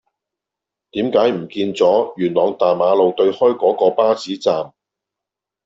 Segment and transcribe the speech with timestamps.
[0.93, 4.73] 點解唔見左元朗大橋路對開嗰個巴士站